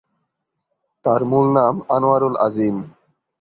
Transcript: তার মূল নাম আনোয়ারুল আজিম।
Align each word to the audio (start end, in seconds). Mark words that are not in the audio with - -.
তার 1.05 1.21
মূল 1.25 1.45
নাম 1.57 1.75
আনোয়ারুল 1.95 2.35
আজিম। 2.45 2.75